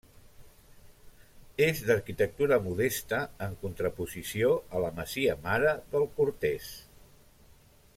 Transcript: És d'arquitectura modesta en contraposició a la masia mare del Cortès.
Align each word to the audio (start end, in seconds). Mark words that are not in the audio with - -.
És 1.65 1.81
d'arquitectura 1.89 2.59
modesta 2.69 3.21
en 3.49 3.55
contraposició 3.67 4.51
a 4.79 4.85
la 4.87 4.93
masia 5.03 5.39
mare 5.49 5.79
del 5.95 6.11
Cortès. 6.21 6.75